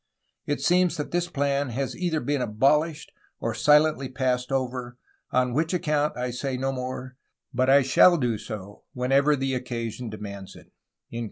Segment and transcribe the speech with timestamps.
[0.47, 4.97] It seems that this plan has either been abolished or silently passed over,
[5.29, 7.17] on which account I say no more,
[7.53, 10.71] but I shall do so whenever occasion demands it."